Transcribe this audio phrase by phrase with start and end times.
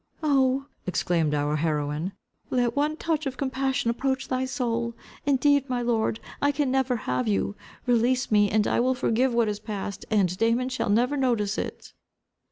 [0.23, 2.13] "Oh," exclaimed our heroine,
[2.49, 4.95] "let one touch of compassion approach thy soul.
[5.27, 7.55] Indeed, my lord, I can never have you.
[7.85, 11.93] Release me, and I will forgive what is past, and Damon shall never notice it."